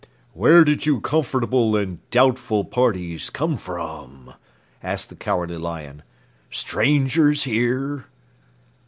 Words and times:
"Where 0.33 0.63
did 0.63 0.87
you 0.87 0.99
comfortable 0.99 1.75
and 1.75 1.99
doubtful 2.09 2.65
parties 2.65 3.29
come 3.29 3.55
from?" 3.55 4.33
asked 4.81 5.09
the 5.09 5.15
Cowardly 5.15 5.57
Lion. 5.57 6.01
"Strangers 6.49 7.43
here?" 7.43 8.05